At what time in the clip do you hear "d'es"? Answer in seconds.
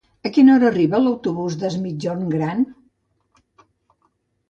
1.65-1.77